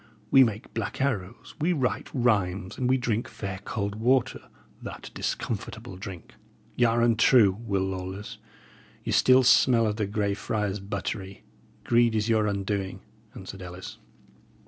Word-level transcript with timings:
We 0.31 0.43
make 0.43 0.73
black 0.73 0.99
arrows, 0.99 1.53
we 1.61 1.73
write 1.73 2.09
rhymes, 2.11 2.75
and 2.75 2.89
we 2.89 2.97
drink 2.97 3.27
fair 3.27 3.59
cold 3.63 3.93
water, 3.93 4.41
that 4.81 5.11
discomfortable 5.13 5.95
drink." 5.95 6.33
"Y' 6.75 6.85
are 6.85 7.03
untrue, 7.03 7.51
Will 7.67 7.83
Lawless. 7.83 8.39
Ye 9.03 9.11
still 9.11 9.43
smell 9.43 9.85
of 9.85 9.97
the 9.97 10.07
Grey 10.07 10.33
Friars' 10.33 10.79
buttery; 10.79 11.43
greed 11.83 12.15
is 12.15 12.29
your 12.29 12.47
undoing," 12.47 13.01
answered 13.35 13.61
Ellis. 13.61 13.99